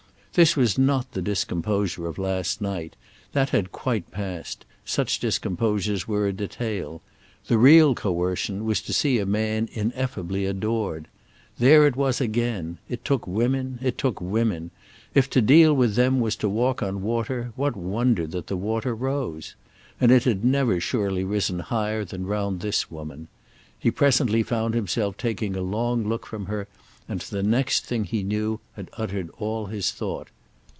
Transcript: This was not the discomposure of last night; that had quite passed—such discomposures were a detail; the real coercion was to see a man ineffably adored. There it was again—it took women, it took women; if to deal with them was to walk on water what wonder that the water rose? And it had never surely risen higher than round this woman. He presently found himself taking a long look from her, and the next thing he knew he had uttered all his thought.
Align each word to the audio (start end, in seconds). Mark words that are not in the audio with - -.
This 0.33 0.55
was 0.55 0.77
not 0.77 1.11
the 1.11 1.21
discomposure 1.21 2.07
of 2.07 2.17
last 2.17 2.61
night; 2.61 2.95
that 3.33 3.49
had 3.49 3.73
quite 3.73 4.09
passed—such 4.11 5.19
discomposures 5.19 6.07
were 6.07 6.25
a 6.25 6.31
detail; 6.31 7.01
the 7.47 7.57
real 7.57 7.93
coercion 7.93 8.63
was 8.63 8.81
to 8.83 8.93
see 8.93 9.19
a 9.19 9.25
man 9.25 9.67
ineffably 9.73 10.45
adored. 10.45 11.09
There 11.59 11.85
it 11.85 11.97
was 11.97 12.21
again—it 12.21 13.03
took 13.03 13.27
women, 13.27 13.77
it 13.81 13.97
took 13.97 14.21
women; 14.21 14.71
if 15.13 15.29
to 15.31 15.41
deal 15.41 15.73
with 15.73 15.95
them 15.95 16.21
was 16.21 16.37
to 16.37 16.47
walk 16.47 16.81
on 16.81 17.01
water 17.01 17.51
what 17.57 17.75
wonder 17.75 18.25
that 18.27 18.47
the 18.47 18.55
water 18.55 18.95
rose? 18.95 19.55
And 19.99 20.13
it 20.13 20.23
had 20.23 20.45
never 20.45 20.79
surely 20.79 21.25
risen 21.25 21.59
higher 21.59 22.05
than 22.05 22.25
round 22.25 22.61
this 22.61 22.89
woman. 22.89 23.27
He 23.77 23.91
presently 23.91 24.43
found 24.43 24.75
himself 24.75 25.17
taking 25.17 25.57
a 25.57 25.61
long 25.61 26.07
look 26.07 26.25
from 26.25 26.45
her, 26.45 26.69
and 27.09 27.19
the 27.21 27.41
next 27.43 27.83
thing 27.85 28.03
he 28.05 28.21
knew 28.23 28.57
he 28.73 28.81
had 28.81 28.89
uttered 28.95 29.29
all 29.37 29.65
his 29.65 29.91
thought. 29.91 30.29